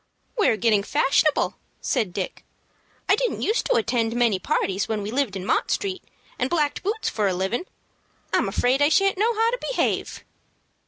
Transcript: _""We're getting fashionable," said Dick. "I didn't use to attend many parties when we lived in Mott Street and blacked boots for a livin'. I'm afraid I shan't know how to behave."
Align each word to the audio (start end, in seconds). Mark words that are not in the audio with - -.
_""We're 0.35 0.57
getting 0.57 0.81
fashionable," 0.81 1.57
said 1.79 2.11
Dick. 2.11 2.43
"I 3.07 3.15
didn't 3.15 3.43
use 3.43 3.61
to 3.61 3.75
attend 3.75 4.15
many 4.15 4.39
parties 4.39 4.87
when 4.87 5.03
we 5.03 5.11
lived 5.11 5.35
in 5.35 5.45
Mott 5.45 5.69
Street 5.69 6.03
and 6.39 6.49
blacked 6.49 6.81
boots 6.81 7.07
for 7.07 7.27
a 7.27 7.35
livin'. 7.35 7.65
I'm 8.33 8.49
afraid 8.49 8.81
I 8.81 8.89
shan't 8.89 9.19
know 9.19 9.35
how 9.35 9.51
to 9.51 9.59
behave." 9.69 10.23